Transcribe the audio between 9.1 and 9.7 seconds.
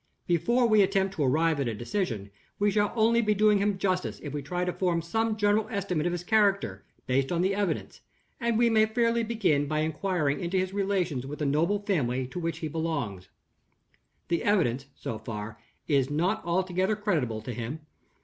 begin